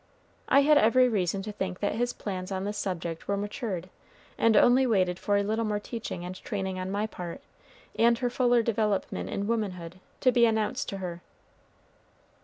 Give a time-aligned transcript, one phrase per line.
[0.49, 3.87] I had every reason to think that his plans on this subject were matured,
[4.35, 7.39] and only waited for a little more teaching and training on my part,
[7.99, 11.21] and her fuller development in womanhood, to be announced to her.